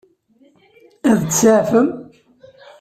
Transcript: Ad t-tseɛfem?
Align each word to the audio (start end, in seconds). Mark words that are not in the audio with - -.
Ad 1.09 1.17
t-tseɛfem? 1.21 1.89